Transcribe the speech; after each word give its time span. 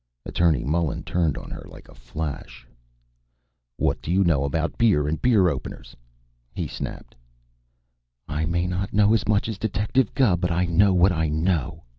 Attorney 0.25 0.63
Mullen 0.63 1.03
turned 1.03 1.37
on 1.37 1.51
her 1.51 1.63
like 1.69 1.87
a 1.87 1.93
flash. 1.93 2.67
"What 3.77 4.01
do 4.01 4.11
you 4.11 4.23
know 4.23 4.45
about 4.45 4.75
beer 4.79 5.07
and 5.07 5.21
beer 5.21 5.47
openers?" 5.47 5.95
he 6.55 6.67
snapped. 6.67 7.13
"I 8.27 8.45
may 8.45 8.65
not 8.65 8.93
know 8.93 9.13
as 9.13 9.27
much 9.27 9.47
as 9.47 9.59
Detective 9.59 10.15
Gubb, 10.15 10.41
but 10.41 10.49
I 10.49 10.65
know 10.65 10.91
what 10.91 11.11
I 11.11 11.29
know!" 11.29 11.83